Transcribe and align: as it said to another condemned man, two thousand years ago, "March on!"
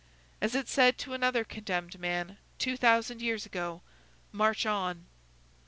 as 0.41 0.55
it 0.55 0.67
said 0.67 0.97
to 0.97 1.13
another 1.13 1.43
condemned 1.43 1.99
man, 1.99 2.39
two 2.57 2.75
thousand 2.75 3.21
years 3.21 3.45
ago, 3.45 3.83
"March 4.33 4.65
on!" 4.65 5.05